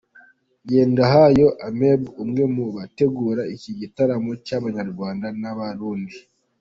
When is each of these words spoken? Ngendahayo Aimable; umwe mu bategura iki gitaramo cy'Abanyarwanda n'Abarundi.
Ngendahayo 0.63 1.47
Aimable; 1.67 2.13
umwe 2.23 2.43
mu 2.55 2.65
bategura 2.75 3.41
iki 3.55 3.71
gitaramo 3.79 4.31
cy'Abanyarwanda 4.45 5.27
n'Abarundi. 5.41 6.17